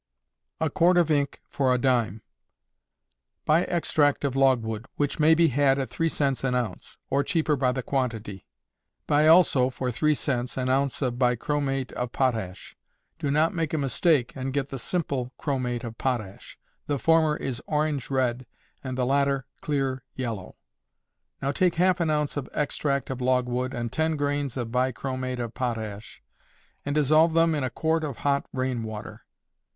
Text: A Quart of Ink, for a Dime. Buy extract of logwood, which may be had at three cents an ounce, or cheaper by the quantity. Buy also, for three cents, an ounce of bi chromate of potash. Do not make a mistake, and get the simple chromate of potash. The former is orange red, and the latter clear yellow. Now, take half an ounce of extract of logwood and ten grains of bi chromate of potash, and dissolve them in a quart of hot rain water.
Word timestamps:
A 0.59 0.71
Quart 0.71 0.97
of 0.97 1.11
Ink, 1.11 1.41
for 1.47 1.71
a 1.71 1.77
Dime. 1.77 2.23
Buy 3.45 3.65
extract 3.65 4.25
of 4.25 4.35
logwood, 4.35 4.87
which 4.95 5.19
may 5.19 5.35
be 5.35 5.49
had 5.49 5.77
at 5.77 5.91
three 5.91 6.09
cents 6.09 6.43
an 6.43 6.55
ounce, 6.55 6.97
or 7.11 7.23
cheaper 7.23 7.55
by 7.55 7.71
the 7.71 7.83
quantity. 7.83 8.47
Buy 9.05 9.27
also, 9.27 9.69
for 9.69 9.91
three 9.91 10.15
cents, 10.15 10.57
an 10.57 10.69
ounce 10.69 11.03
of 11.03 11.19
bi 11.19 11.35
chromate 11.35 11.91
of 11.91 12.11
potash. 12.11 12.75
Do 13.19 13.29
not 13.29 13.53
make 13.53 13.75
a 13.75 13.77
mistake, 13.77 14.35
and 14.35 14.51
get 14.53 14.69
the 14.69 14.79
simple 14.79 15.33
chromate 15.37 15.83
of 15.83 15.99
potash. 15.99 16.57
The 16.87 16.97
former 16.97 17.37
is 17.37 17.61
orange 17.67 18.09
red, 18.09 18.47
and 18.83 18.97
the 18.97 19.05
latter 19.05 19.45
clear 19.61 20.01
yellow. 20.15 20.55
Now, 21.43 21.51
take 21.51 21.75
half 21.75 21.99
an 21.99 22.09
ounce 22.09 22.35
of 22.37 22.49
extract 22.53 23.11
of 23.11 23.21
logwood 23.21 23.75
and 23.75 23.91
ten 23.91 24.15
grains 24.15 24.57
of 24.57 24.71
bi 24.71 24.91
chromate 24.93 25.37
of 25.39 25.53
potash, 25.53 26.23
and 26.83 26.95
dissolve 26.95 27.33
them 27.35 27.53
in 27.53 27.63
a 27.63 27.69
quart 27.69 28.03
of 28.03 28.17
hot 28.25 28.47
rain 28.51 28.81
water. 28.81 29.25